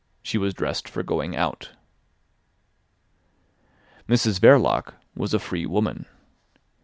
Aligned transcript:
She 0.23 0.39
was 0.39 0.55
dressed 0.55 0.89
for 0.89 1.03
going 1.03 1.35
out. 1.35 1.73
Mrs 4.09 4.39
Verloc 4.39 4.95
was 5.15 5.31
a 5.35 5.37
free 5.37 5.67
woman. 5.67 6.07